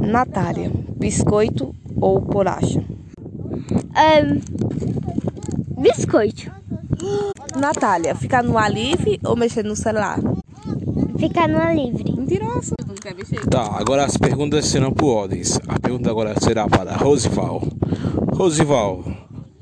Natália, 0.00 0.70
biscoito 0.96 1.74
ou 2.00 2.20
bolacha? 2.20 2.84
Ahn, 3.94 4.40
biscoito. 5.80 6.50
Natália, 7.56 8.14
ficar 8.14 8.42
no 8.42 8.58
ar 8.58 8.70
livre 8.70 9.20
ou 9.24 9.36
mexer 9.36 9.64
no 9.64 9.76
celular? 9.76 10.18
Ficar 11.18 11.48
no 11.48 11.58
ar 11.58 11.74
livre. 11.74 12.12
Mentirosa. 12.12 12.74
Tu 12.76 12.86
não 12.86 12.94
quer 12.94 13.14
mexer? 13.14 13.46
Tá, 13.46 13.78
agora 13.78 14.04
as 14.04 14.16
perguntas 14.16 14.66
serão 14.66 14.92
por 14.92 15.14
ordens. 15.14 15.58
A 15.68 15.78
pergunta 15.78 16.10
agora 16.10 16.34
será 16.40 16.68
para 16.68 16.96
Rosival. 16.96 17.62
Rosival, 18.34 19.04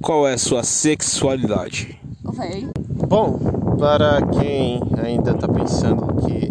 qual 0.00 0.26
é 0.26 0.34
a 0.34 0.38
sua 0.38 0.62
sexualidade? 0.62 2.00
Véi. 2.24 2.68
Bom, 3.12 3.38
para 3.78 4.22
quem 4.22 4.80
ainda 4.96 5.34
tá 5.34 5.46
pensando 5.46 6.16
que 6.24 6.50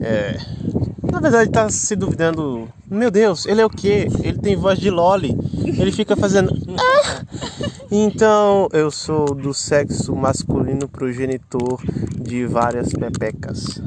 é, 0.00 0.38
na 1.12 1.20
verdade 1.20 1.50
tá 1.50 1.68
se 1.68 1.94
duvidando, 1.94 2.66
meu 2.90 3.10
Deus, 3.10 3.44
ele 3.44 3.60
é 3.60 3.66
o 3.66 3.68
quê? 3.68 4.08
Ele 4.22 4.38
tem 4.38 4.56
voz 4.56 4.78
de 4.78 4.88
loli. 4.88 5.36
Ele 5.62 5.92
fica 5.92 6.16
fazendo 6.16 6.56
"Ah!" 6.78 7.22
Então, 7.92 8.70
eu 8.72 8.90
sou 8.90 9.26
do 9.34 9.52
sexo 9.52 10.16
masculino 10.16 10.88
progenitor 10.88 11.78
de 12.18 12.46
várias 12.46 12.88
pepecas. 12.88 13.78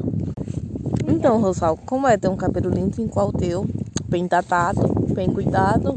Então, 1.08 1.42
Rosal, 1.42 1.76
como 1.78 2.08
é 2.08 2.16
ter 2.16 2.28
um 2.28 2.38
cabelo 2.38 2.70
lindo 2.70 3.02
igual 3.02 3.30
o 3.30 3.34
teu? 3.34 3.66
Bem 4.08 4.28
tratado, 4.28 4.88
bem 5.16 5.34
cuidado, 5.34 5.96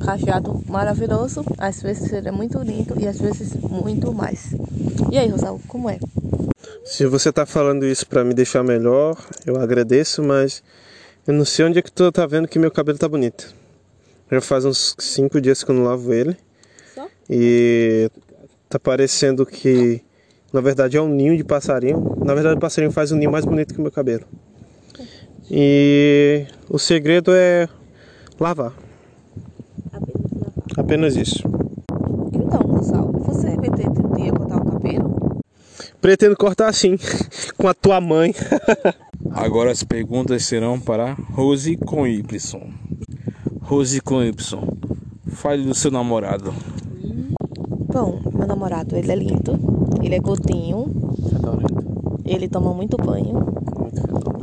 cacheado 0.00 0.62
maravilhoso. 0.68 1.44
Às 1.58 1.82
vezes 1.82 2.12
ele 2.12 2.28
é 2.28 2.32
muito 2.32 2.56
lindo 2.60 2.94
e 3.00 3.08
às 3.08 3.18
vezes 3.18 3.52
muito 3.54 4.14
mais. 4.14 4.54
E 5.14 5.18
aí, 5.18 5.28
Rosal, 5.28 5.60
como 5.68 5.88
é? 5.88 6.00
Se 6.84 7.06
você 7.06 7.32
tá 7.32 7.46
falando 7.46 7.86
isso 7.86 8.04
pra 8.04 8.24
me 8.24 8.34
deixar 8.34 8.64
melhor, 8.64 9.16
eu 9.46 9.60
agradeço, 9.60 10.24
mas 10.24 10.60
eu 11.24 11.32
não 11.32 11.44
sei 11.44 11.66
onde 11.66 11.78
é 11.78 11.82
que 11.82 11.92
tu 11.92 12.10
tá 12.10 12.26
vendo 12.26 12.48
que 12.48 12.58
meu 12.58 12.68
cabelo 12.68 12.98
tá 12.98 13.08
bonito. 13.08 13.54
Já 14.28 14.40
faz 14.40 14.64
uns 14.64 14.96
cinco 14.98 15.40
dias 15.40 15.62
que 15.62 15.70
eu 15.70 15.76
não 15.76 15.84
lavo 15.84 16.12
ele. 16.12 16.36
Só? 16.92 17.06
E 17.30 18.10
tá 18.68 18.76
parecendo 18.76 19.46
que, 19.46 20.02
na 20.52 20.60
verdade, 20.60 20.96
é 20.96 21.00
um 21.00 21.08
ninho 21.08 21.36
de 21.36 21.44
passarinho. 21.44 22.16
Na 22.18 22.34
verdade, 22.34 22.56
o 22.56 22.60
passarinho 22.60 22.90
faz 22.90 23.12
um 23.12 23.16
ninho 23.16 23.30
mais 23.30 23.44
bonito 23.44 23.72
que 23.72 23.78
o 23.78 23.84
meu 23.84 23.92
cabelo. 23.92 24.24
E 25.48 26.44
o 26.68 26.76
segredo 26.76 27.30
é 27.32 27.68
lavar. 28.40 28.72
Apenas 30.76 31.14
isso. 31.14 31.44
Então, 32.32 32.60
Rosal, 32.62 33.12
você 33.12 33.56
pretende 33.56 34.00
um 34.00 34.12
dia 34.16 34.32
cortar 34.32 34.56
o 34.56 34.72
cabelo? 34.72 35.14
Pretendo 36.04 36.36
cortar 36.36 36.68
assim, 36.68 36.98
com 37.56 37.66
a 37.66 37.72
tua 37.72 37.98
mãe. 37.98 38.34
Agora 39.32 39.70
as 39.70 39.82
perguntas 39.82 40.44
serão 40.44 40.78
para 40.78 41.16
Rose 41.32 41.78
com 41.78 42.06
Y. 42.06 42.60
Rose 43.62 44.02
com 44.02 44.22
Y. 44.22 44.34
Fale 45.28 45.64
do 45.64 45.72
seu 45.72 45.90
namorado. 45.90 46.52
Bom, 47.90 48.20
meu 48.34 48.46
namorado, 48.46 48.94
ele 48.96 49.12
é 49.12 49.16
lindo, 49.16 49.58
ele 50.02 50.14
é 50.14 50.18
gotinho, 50.20 50.94
ele 52.26 52.50
toma 52.50 52.74
muito 52.74 52.98
banho, 52.98 53.38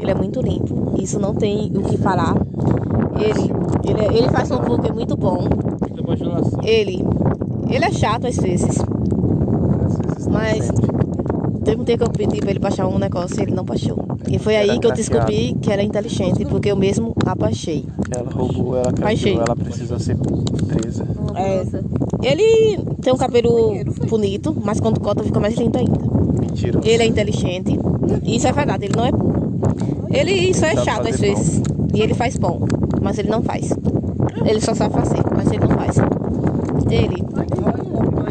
ele 0.02 0.10
é 0.10 0.16
muito 0.16 0.42
limpo. 0.42 1.00
Isso 1.00 1.20
não 1.20 1.36
tem 1.36 1.72
o 1.78 1.84
que 1.84 1.98
falar. 2.00 2.34
Ele, 3.20 3.52
ele, 3.88 4.02
é- 4.02 4.18
ele 4.18 4.30
faz 4.30 4.50
um 4.50 4.56
hambúrguer 4.56 4.96
muito 4.96 5.16
bom. 5.16 5.48
Ele, 6.64 7.06
ele 7.70 7.86
é 7.86 7.92
chato 7.92 8.26
às 8.26 8.38
vezes, 8.38 8.80
mas 10.28 10.72
teve 11.72 11.82
um 11.82 11.86
dia 11.86 11.98
que 11.98 12.04
eu 12.04 12.10
pedi 12.10 12.40
pra 12.40 12.50
ele 12.50 12.60
baixar 12.60 12.88
um 12.88 12.98
negócio 12.98 13.40
e 13.40 13.44
ele 13.44 13.54
não 13.54 13.64
baixou. 13.64 13.98
E 14.30 14.38
foi 14.38 14.58
aí 14.58 14.70
Era 14.70 14.80
que 14.80 14.88
eu 14.88 14.92
descobri 14.92 15.56
que 15.62 15.72
era 15.72 15.82
inteligente, 15.82 16.46
porque 16.46 16.70
eu 16.70 16.76
mesmo 16.76 17.16
abaixei. 17.26 17.86
Ela 18.14 18.30
roubou, 18.30 18.76
ela 18.76 18.92
caiu, 18.92 19.42
ela 19.42 19.56
precisa 19.56 19.98
ser 19.98 20.18
presa. 20.68 21.08
É, 21.36 21.64
ele 22.22 22.78
tem 23.02 23.14
um 23.14 23.18
cabelo 23.18 23.74
bonito, 24.10 24.56
mas 24.64 24.80
quando 24.80 25.00
corta 25.00 25.24
fica 25.24 25.40
mais 25.40 25.56
lindo 25.56 25.78
ainda. 25.78 26.00
Mentira. 26.42 26.80
Ele 26.84 27.04
é 27.04 27.06
inteligente. 27.06 27.80
Isso 28.24 28.48
é 28.48 28.52
verdade, 28.52 28.86
ele 28.86 28.96
não 28.96 29.06
é 29.06 29.12
burro. 29.12 29.62
Ele 30.10 30.54
só 30.54 30.66
é 30.66 30.76
chato 30.76 31.08
às 31.08 31.20
vezes. 31.20 31.62
E 31.94 32.02
ele 32.02 32.14
faz 32.14 32.38
pão, 32.38 32.60
mas 33.02 33.18
ele 33.18 33.30
não 33.30 33.42
faz. 33.42 33.72
Ele 34.46 34.60
só 34.60 34.74
sabe 34.74 34.94
fazer, 34.94 35.24
mas 35.34 35.50
ele 35.50 35.66
não 35.66 35.70
faz. 35.70 35.96
Ele. 36.90 37.24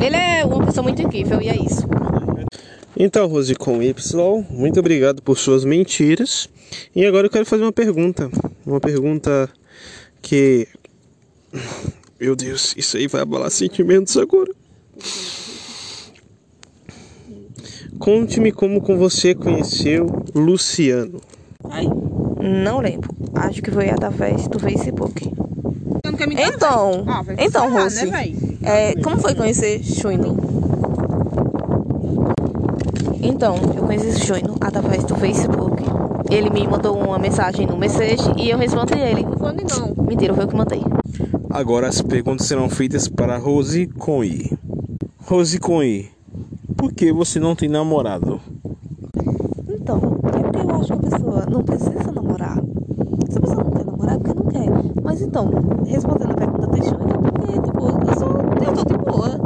Ele 0.04 0.16
é 0.16 0.44
uma 0.44 0.64
pessoa 0.64 0.82
muito 0.82 1.00
incrível 1.02 1.40
e 1.40 1.48
é 1.48 1.56
isso. 1.56 1.86
Então, 3.02 3.26
Rose 3.26 3.54
com 3.54 3.82
Y, 3.82 4.44
muito 4.50 4.78
obrigado 4.78 5.22
por 5.22 5.38
suas 5.38 5.64
mentiras. 5.64 6.50
E 6.94 7.06
agora 7.06 7.28
eu 7.28 7.30
quero 7.30 7.46
fazer 7.46 7.62
uma 7.62 7.72
pergunta. 7.72 8.30
Uma 8.66 8.78
pergunta 8.78 9.48
que. 10.20 10.68
Meu 12.20 12.36
Deus, 12.36 12.74
isso 12.76 12.98
aí 12.98 13.06
vai 13.06 13.22
abalar 13.22 13.50
sentimentos 13.50 14.18
agora. 14.18 14.52
Conte-me 17.98 18.52
como 18.52 18.82
com 18.82 18.98
você 18.98 19.34
conheceu 19.34 20.06
Luciano. 20.34 21.22
Ai, 21.70 21.86
não 22.38 22.80
lembro. 22.80 23.16
Acho 23.34 23.62
que 23.62 23.70
foi 23.70 23.88
através 23.88 24.46
do 24.46 24.58
Facebook. 24.58 25.26
Então, 26.04 27.04
Ah, 27.06 27.24
então, 27.38 27.62
falar, 27.62 27.82
Rose, 27.82 28.04
né, 28.04 28.34
é, 28.62 28.94
como 28.96 29.18
foi 29.18 29.34
conhecer 29.34 29.82
Chuino? 29.82 30.60
Então, 33.22 33.56
eu 33.76 33.82
conheci 33.84 34.26
Chuino 34.26 34.56
através 34.60 35.04
do 35.04 35.14
Facebook. 35.16 35.82
Ele 36.30 36.50
me 36.50 36.66
mandou 36.66 36.96
uma 36.98 37.18
mensagem 37.18 37.66
no 37.66 37.76
message 37.76 38.22
e 38.36 38.50
eu 38.50 38.58
respondi 38.58 38.94
ele. 38.98 39.24
Não 39.24 39.36
foi 39.36 39.52
não. 39.52 40.04
Mentira, 40.04 40.34
foi 40.34 40.44
eu 40.44 40.48
que 40.48 40.56
mandei. 40.56 40.82
Agora 41.50 41.88
as 41.88 42.00
perguntas 42.00 42.46
serão 42.46 42.68
feitas 42.68 43.08
para 43.08 43.36
Rose 43.36 43.86
com 43.86 44.22
I. 44.24 44.56
Rose 45.26 45.58
com 45.58 45.82
I. 45.82 46.08
Por 46.76 46.92
que 46.92 47.12
você 47.12 47.38
não 47.40 47.54
tem 47.54 47.68
namorado? 47.68 48.40
Então, 49.68 49.96
é 50.32 50.38
porque 50.42 50.58
eu 50.60 50.70
acho 50.76 50.86
que 50.86 50.92
a 50.92 51.10
pessoa 51.10 51.46
não 51.50 51.62
precisa 51.62 52.12
namorar. 52.12 52.56
Se 53.28 53.38
a 53.38 53.40
pessoa 53.40 53.64
não 53.64 53.70
quer 53.72 53.84
namorar, 53.84 54.14
é 54.14 54.18
porque 54.18 54.34
não 54.34 54.46
quer. 54.50 55.02
Mas 55.02 55.20
então, 55.20 55.50
respondendo 55.86 56.30
a 56.30 56.34
pergunta 56.34 56.66
de 56.80 56.86
Júnior, 56.88 57.10
é 57.10 57.30
porque, 57.30 57.52
tipo, 57.60 57.88
eu 57.88 58.18
sou. 58.18 58.40
Eu 58.66 58.72
tô 58.72 58.84
de 58.84 58.98
boa. 58.98 59.40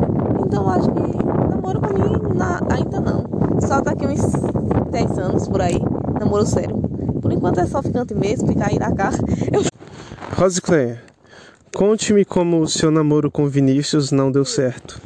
Então 0.46 0.62
eu 0.64 0.68
acho 0.70 0.90
que 0.90 1.24
namoro 1.50 1.80
pra 1.80 1.92
mim 1.92 2.34
na- 2.36 2.60
ainda 2.70 3.00
não. 3.00 3.24
Só 3.66 3.80
daqui 3.80 4.06
uns 4.06 4.20
10 4.90 5.18
anos 5.34 5.48
por 5.48 5.60
aí, 5.60 5.78
namoro 6.18 6.46
sério. 6.46 6.76
Por 7.20 7.32
enquanto 7.32 7.58
é 7.58 7.66
só 7.66 7.82
ficante 7.82 8.14
mesmo, 8.14 8.48
ficar 8.48 8.70
aí 8.70 8.78
na 8.78 8.94
casa. 8.94 9.18
Eu 9.52 9.62
Rose 10.36 10.60
Cleia, 10.60 11.02
conte-me 11.74 12.24
como 12.24 12.60
o 12.60 12.68
seu 12.68 12.90
namoro 12.90 13.30
com 13.30 13.46
Vinícius 13.46 14.10
não 14.10 14.30
deu 14.30 14.44
certo. 14.44 15.00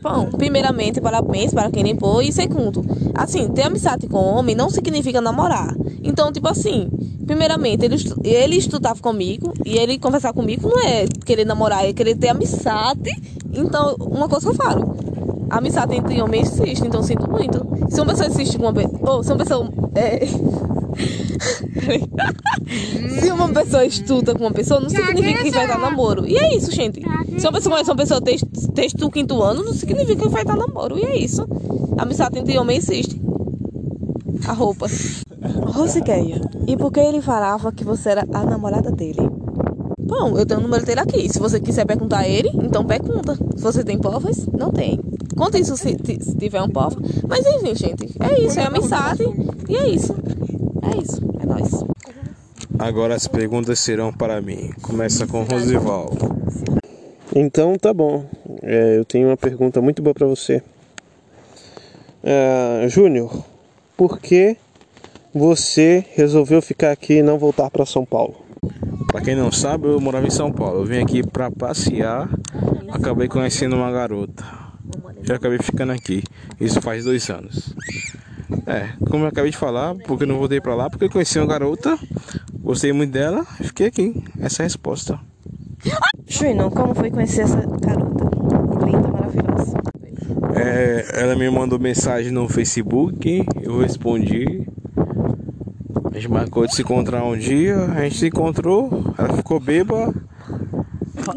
Bom, 0.00 0.30
primeiramente, 0.32 1.00
parabéns 1.00 1.54
para 1.54 1.70
quem 1.70 1.82
limpou. 1.84 2.20
E 2.20 2.32
segundo, 2.32 2.84
assim, 3.14 3.48
ter 3.48 3.62
amizade 3.62 4.08
com 4.08 4.18
homem 4.18 4.54
não 4.54 4.68
significa 4.68 5.20
namorar. 5.20 5.74
Então, 6.02 6.32
tipo 6.32 6.48
assim, 6.48 6.88
primeiramente, 7.24 7.84
ele, 7.84 7.96
ele 8.24 8.56
estudava 8.56 9.00
comigo 9.00 9.52
e 9.64 9.78
ele 9.78 9.98
conversar 9.98 10.32
comigo 10.32 10.68
não 10.68 10.80
é 10.80 11.06
querer 11.24 11.44
namorar, 11.44 11.84
é 11.84 11.92
querer 11.92 12.16
ter 12.16 12.28
amizade. 12.28 13.10
Então, 13.52 13.94
uma 14.00 14.28
coisa 14.28 14.46
que 14.46 14.52
eu 14.52 14.56
falo. 14.56 15.11
A 15.52 15.58
amizade 15.58 15.94
entre 15.94 16.20
homens 16.22 16.58
existe, 16.58 16.86
então 16.86 17.02
sinto 17.02 17.30
muito. 17.30 17.66
Se 17.90 18.00
uma 18.00 18.06
pessoa 18.06 18.26
existe 18.26 18.56
com 18.56 18.64
uma 18.64 18.72
pessoa. 18.72 19.10
Ou 19.10 19.22
se 19.22 19.30
uma 19.30 19.36
pessoa. 19.36 19.68
É... 19.94 20.24
se 23.20 23.30
uma 23.30 23.50
pessoa 23.50 23.84
estuda 23.84 24.34
com 24.34 24.44
uma 24.44 24.50
pessoa, 24.50 24.80
não 24.80 24.88
significa 24.88 25.42
que 25.42 25.50
vai 25.50 25.68
dar 25.68 25.78
namoro. 25.78 26.26
E 26.26 26.38
é 26.38 26.56
isso, 26.56 26.72
gente. 26.72 27.02
Se 27.38 27.46
uma 27.46 27.52
pessoa 27.52 27.74
conhece 27.74 27.90
uma 27.90 27.96
pessoa 27.96 28.18
desde, 28.18 29.04
o 29.04 29.10
quinto 29.10 29.42
ano, 29.42 29.62
não 29.62 29.74
significa 29.74 30.22
que 30.22 30.28
vai 30.30 30.42
dar 30.42 30.56
namoro. 30.56 30.98
E 30.98 31.04
é 31.04 31.18
isso. 31.18 31.46
A 31.98 32.04
amizade 32.04 32.38
entre 32.38 32.56
homens 32.56 32.88
existe. 32.88 33.20
A 34.48 34.54
roupa. 34.54 34.86
Rosiqueia, 35.66 36.40
e 36.66 36.78
por 36.78 36.90
que 36.90 37.00
ele 37.00 37.20
falava 37.20 37.70
que 37.72 37.84
você 37.84 38.08
era 38.10 38.26
a 38.32 38.42
namorada 38.44 38.90
dele? 38.90 39.41
Bom, 40.12 40.38
eu 40.38 40.44
tenho 40.44 40.60
o 40.60 40.62
número 40.62 40.84
dele 40.84 41.00
aqui. 41.00 41.26
Se 41.32 41.38
você 41.38 41.58
quiser 41.58 41.86
perguntar 41.86 42.18
a 42.18 42.28
ele, 42.28 42.50
então 42.62 42.84
pergunta. 42.84 43.34
Se 43.56 43.62
você 43.62 43.82
tem 43.82 43.98
provas, 43.98 44.46
não 44.48 44.70
tem. 44.70 45.00
Conta 45.34 45.58
isso 45.58 45.74
se, 45.74 45.96
se 46.04 46.36
tiver 46.36 46.60
um 46.60 46.68
prova. 46.68 47.00
Mas 47.26 47.46
enfim, 47.46 47.74
gente. 47.74 48.14
É 48.20 48.38
isso, 48.38 48.60
é 48.60 48.64
amizade. 48.64 49.24
E 49.66 49.74
é 49.74 49.88
isso. 49.88 50.14
É 50.82 51.02
isso. 51.02 51.18
É 51.40 51.46
nóis. 51.46 51.70
Agora 52.78 53.14
as 53.14 53.26
perguntas 53.26 53.80
serão 53.80 54.12
para 54.12 54.38
mim. 54.42 54.70
Começa 54.82 55.26
com 55.26 55.44
Rosival. 55.44 56.12
Então 57.34 57.78
tá 57.78 57.94
bom. 57.94 58.26
É, 58.62 58.98
eu 58.98 59.06
tenho 59.06 59.28
uma 59.28 59.36
pergunta 59.38 59.80
muito 59.80 60.02
boa 60.02 60.12
pra 60.12 60.26
você. 60.26 60.62
É, 62.22 62.86
Júnior, 62.86 63.32
por 63.96 64.18
que 64.18 64.58
você 65.32 66.04
resolveu 66.12 66.60
ficar 66.60 66.90
aqui 66.90 67.14
e 67.14 67.22
não 67.22 67.38
voltar 67.38 67.70
para 67.70 67.86
São 67.86 68.04
Paulo? 68.04 68.51
Pra 69.12 69.20
quem 69.20 69.36
não 69.36 69.52
sabe, 69.52 69.88
eu 69.88 70.00
morava 70.00 70.26
em 70.26 70.30
São 70.30 70.50
Paulo. 70.50 70.80
Eu 70.80 70.86
vim 70.86 71.02
aqui 71.02 71.22
pra 71.22 71.50
passear. 71.50 72.30
Acabei 72.90 73.28
conhecendo 73.28 73.76
uma 73.76 73.92
garota. 73.92 74.42
Já 75.22 75.36
acabei 75.36 75.58
ficando 75.58 75.92
aqui. 75.92 76.24
Isso 76.58 76.80
faz 76.80 77.04
dois 77.04 77.28
anos. 77.28 77.74
É, 78.66 78.88
como 79.10 79.24
eu 79.24 79.28
acabei 79.28 79.50
de 79.50 79.56
falar, 79.56 79.94
porque 80.06 80.24
eu 80.24 80.28
não 80.28 80.38
voltei 80.38 80.62
pra 80.62 80.74
lá, 80.74 80.88
porque 80.88 81.04
eu 81.04 81.10
conheci 81.10 81.38
uma 81.38 81.46
garota, 81.46 81.98
gostei 82.60 82.92
muito 82.92 83.12
dela 83.12 83.46
e 83.60 83.64
fiquei 83.64 83.88
aqui. 83.88 84.24
Essa 84.40 84.62
é 84.62 84.64
a 84.64 84.66
resposta. 84.66 85.20
Juno, 86.26 86.70
como 86.70 86.94
foi 86.94 87.10
conhecer 87.10 87.42
essa 87.42 87.56
garota? 87.56 88.86
Linda, 88.86 89.08
maravilhosa. 89.08 89.76
É, 90.54 91.22
ela 91.22 91.36
me 91.36 91.50
mandou 91.50 91.78
mensagem 91.78 92.32
no 92.32 92.48
Facebook, 92.48 93.44
eu 93.62 93.78
respondi. 93.78 94.66
A 96.12 96.16
gente 96.16 96.28
marcou 96.28 96.66
de 96.66 96.74
se 96.74 96.82
encontrar 96.82 97.24
um 97.24 97.38
dia, 97.38 97.74
a 97.96 98.02
gente 98.02 98.18
se 98.18 98.26
encontrou, 98.26 99.14
ela 99.16 99.34
ficou 99.34 99.58
bêbada. 99.58 100.12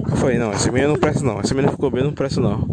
Eu 0.10 0.18
falei, 0.18 0.38
não, 0.38 0.52
essa 0.52 0.70
menina 0.70 0.92
não 0.92 1.00
presta 1.00 1.24
não, 1.24 1.40
essa 1.40 1.54
menina 1.54 1.72
ficou 1.72 1.90
bêbada, 1.90 2.10
não 2.10 2.14
presta 2.14 2.42
não. 2.42 2.68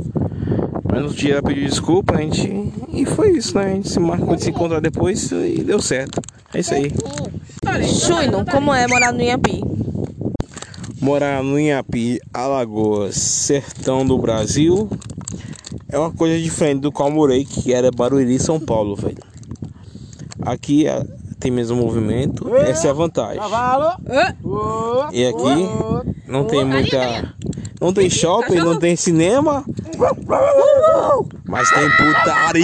Mas 0.85 1.01
no 1.01 1.11
dia 1.11 1.35
ela 1.35 1.43
pediu 1.45 1.65
desculpa, 1.65 2.17
a 2.17 2.21
gente. 2.21 2.73
E 2.93 3.07
foi 3.07 3.31
isso, 3.37 3.57
né? 3.57 3.67
A 3.67 3.75
gente 3.77 3.89
se 3.89 4.01
marcou 4.01 4.35
de 4.35 4.43
se 4.43 4.51
encontrar 4.51 4.81
depois 4.81 5.31
e 5.31 5.63
deu 5.63 5.81
certo. 5.81 6.21
É 6.53 6.59
isso 6.59 6.75
aí. 6.75 6.93
Juno, 8.05 8.45
como 8.51 8.75
é 8.75 8.89
morar 8.89 9.13
no 9.13 9.23
Inhapi? 9.23 9.63
Morar 11.01 11.41
no 11.43 11.59
Inhapi, 11.59 12.21
Alagoas, 12.35 13.15
sertão 13.15 14.05
do 14.05 14.19
Brasil, 14.19 14.91
é 15.89 15.97
uma 15.97 16.11
coisa 16.11 16.37
diferente 16.37 16.81
do 16.81 16.91
qual 16.91 17.13
morei, 17.13 17.45
que 17.45 17.73
era 17.73 17.93
Barueri, 17.93 18.41
São 18.41 18.59
Paulo, 18.59 18.97
velho. 18.97 19.19
Aqui 20.41 20.87
é, 20.87 21.07
tem 21.43 21.51
mesmo 21.51 21.77
movimento, 21.77 22.55
essa 22.55 22.87
é 22.87 22.91
a 22.91 22.93
vantagem. 22.93 23.43
E 25.13 25.27
aqui 25.27 25.69
não 26.29 26.45
tem 26.45 26.65
muita. 26.65 27.35
Não 27.81 27.93
tem 27.93 28.09
shopping, 28.09 28.55
não 28.55 28.79
tem 28.79 28.95
cinema. 28.95 29.65
Mas 31.49 31.69
tem 31.73 31.91
putaria! 31.91 32.63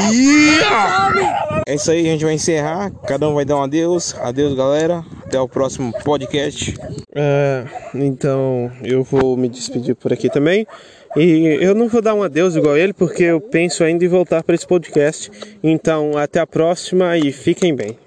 É 1.67 1.75
isso 1.75 1.91
aí, 1.91 2.07
a 2.07 2.13
gente 2.13 2.25
vai 2.25 2.35
encerrar. 2.35 2.93
Cada 3.05 3.29
um 3.29 3.35
vai 3.35 3.45
dar 3.45 3.57
um 3.57 3.63
adeus. 3.63 4.15
Adeus, 4.21 4.55
galera. 4.55 5.05
Até 5.27 5.41
o 5.41 5.49
próximo 5.49 5.93
podcast. 6.05 6.77
É, 7.13 7.65
então 7.97 8.71
eu 8.85 9.03
vou 9.03 9.37
me 9.37 9.49
despedir 9.49 9.97
por 9.97 10.13
aqui 10.13 10.31
também. 10.31 10.65
E 11.17 11.59
eu 11.61 11.75
não 11.75 11.89
vou 11.89 12.01
dar 12.01 12.15
um 12.15 12.23
adeus 12.23 12.55
igual 12.55 12.77
ele, 12.77 12.93
porque 12.93 13.25
eu 13.25 13.41
penso 13.41 13.83
ainda 13.83 14.05
em 14.05 14.09
voltar 14.09 14.45
para 14.45 14.55
esse 14.55 14.67
podcast. 14.67 15.33
Então, 15.65 16.17
até 16.17 16.39
a 16.39 16.47
próxima 16.47 17.19
e 17.19 17.33
fiquem 17.33 17.75
bem. 17.75 17.99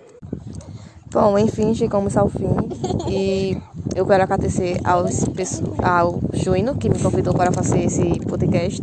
Bom, 1.11 1.37
enfim, 1.37 1.73
chegamos 1.73 2.15
ao 2.15 2.29
fim. 2.29 2.47
E 3.09 3.57
eu 3.95 4.05
quero 4.05 4.23
agradecer 4.23 4.79
aos, 4.83 5.25
ao 5.83 6.21
Juino, 6.31 6.75
que 6.75 6.89
me 6.89 6.97
convidou 6.99 7.33
para 7.33 7.51
fazer 7.51 7.83
esse 7.83 8.17
podcast. 8.21 8.81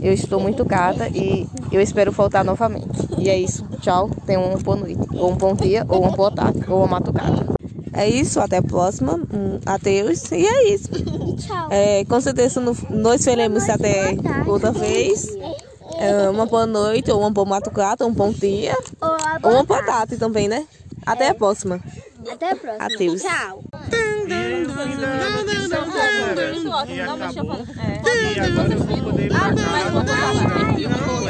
Eu 0.00 0.12
estou 0.12 0.38
muito 0.38 0.64
grata 0.64 1.08
e 1.08 1.48
eu 1.72 1.80
espero 1.80 2.12
voltar 2.12 2.44
novamente. 2.44 3.08
E 3.18 3.28
é 3.28 3.36
isso. 3.38 3.64
Tchau. 3.80 4.08
Tenham 4.24 4.44
uma 4.44 4.58
boa 4.58 4.76
noite, 4.76 5.00
ou 5.14 5.32
um 5.32 5.36
bom 5.36 5.54
dia, 5.54 5.84
ou 5.88 6.02
uma 6.02 6.12
boa 6.12 6.30
tarde, 6.30 6.60
ou 6.68 6.78
uma 6.78 6.86
madrugada. 6.86 7.44
É 7.92 8.08
isso. 8.08 8.38
Até 8.38 8.58
a 8.58 8.62
próxima. 8.62 9.14
Hum, 9.32 9.58
Adeus. 9.66 10.30
E 10.30 10.46
é 10.46 10.68
isso. 10.74 10.90
Tchau. 11.38 11.68
É, 11.70 12.04
com 12.04 12.20
certeza 12.20 12.60
no- 12.60 12.76
nós 12.90 13.24
veremos 13.24 13.68
até 13.68 14.14
outra 14.46 14.70
vez. 14.70 15.26
É, 15.98 16.28
uma 16.30 16.46
boa 16.46 16.66
noite, 16.66 17.10
ou 17.10 17.20
uma 17.20 17.30
boa 17.30 17.46
madrugada, 17.46 18.04
ou 18.04 18.10
um 18.10 18.14
bom 18.14 18.30
dia. 18.30 18.76
Ou 19.42 19.50
uma 19.52 19.64
boa 19.64 19.82
tarde 19.82 20.16
também, 20.16 20.48
né? 20.48 20.64
Até 21.06 21.28
a 21.28 21.34
próxima. 21.34 21.80
Até 22.30 22.50
a 22.52 22.56
próxima. 22.56 22.84
Adeus. 22.86 23.22
Tchau. 23.22 23.64
Vou. 31.04 31.28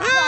Ai, 0.00 0.19